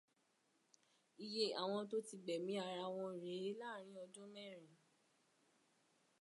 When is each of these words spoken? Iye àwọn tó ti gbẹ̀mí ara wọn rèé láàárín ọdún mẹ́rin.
Iye 1.25 1.45
àwọn 1.61 1.81
tó 1.89 1.97
ti 2.07 2.15
gbẹ̀mí 2.23 2.53
ara 2.67 2.85
wọn 2.95 3.11
rèé 3.23 3.49
láàárín 3.59 3.97
ọdún 4.03 4.27
mẹ́rin. 4.33 4.75